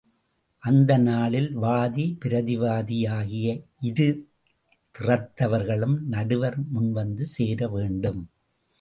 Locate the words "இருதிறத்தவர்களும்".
3.81-6.09